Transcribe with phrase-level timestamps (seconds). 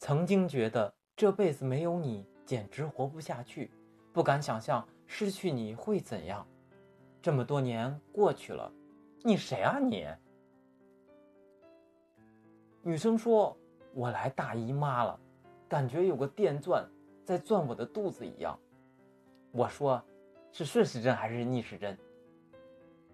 [0.00, 3.70] 曾经觉得这辈子没有你简直活不下去
[4.14, 6.46] 不敢想象失去你会怎样。
[7.20, 8.72] 这么多年过去了
[9.22, 10.06] 你谁啊你？
[12.82, 13.54] 女生说
[13.92, 15.20] 我来大姨妈了
[15.68, 16.82] 感觉有个电钻
[17.22, 18.58] 在钻我的肚子一样。
[19.52, 20.02] 我说
[20.50, 21.96] 是顺时针还是逆时针？